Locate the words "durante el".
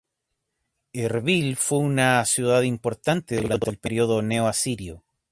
3.39-3.77